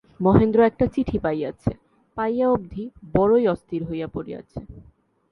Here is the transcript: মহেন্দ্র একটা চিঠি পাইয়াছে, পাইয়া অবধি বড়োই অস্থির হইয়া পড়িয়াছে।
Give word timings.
মহেন্দ্র 0.19 0.59
একটা 0.61 0.85
চিঠি 0.87 1.17
পাইয়াছে, 1.19 1.71
পাইয়া 2.17 2.47
অবধি 2.49 2.83
বড়োই 3.13 3.45
অস্থির 3.47 3.81
হইয়া 3.83 4.07
পড়িয়াছে। 4.07 4.59